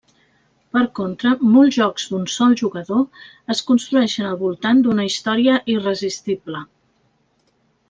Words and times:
Per 0.77 0.81
contra, 0.99 1.33
molts 1.55 1.75
jocs 1.79 2.05
d'un 2.13 2.23
sol 2.37 2.55
jugador 2.61 3.05
es 3.55 3.61
construeixen 3.69 4.31
al 4.31 4.41
voltant 4.41 4.83
d'una 4.89 5.07
història 5.11 5.61
irresistible. 5.77 6.65